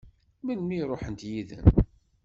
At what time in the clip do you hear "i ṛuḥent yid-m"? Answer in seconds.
0.81-1.67